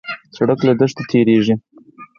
سړک 0.35 0.59
له 0.67 0.73
دښتو 0.79 1.03
تېرېږي. 1.11 1.53